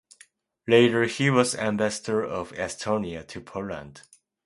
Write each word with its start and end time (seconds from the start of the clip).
Later 0.67 1.03
he 1.03 1.29
was 1.29 1.53
Ambassador 1.53 2.23
of 2.25 2.51
Estonia 2.53 3.23
to 3.27 3.39
Poland. 3.39 4.01